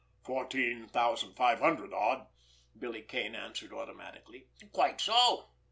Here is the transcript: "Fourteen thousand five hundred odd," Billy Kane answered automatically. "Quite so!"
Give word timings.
"Fourteen 0.23 0.87
thousand 0.87 1.35
five 1.35 1.59
hundred 1.59 1.93
odd," 1.93 2.25
Billy 2.75 3.03
Kane 3.03 3.35
answered 3.35 3.71
automatically. 3.71 4.47
"Quite 4.71 4.99
so!" 4.99 5.51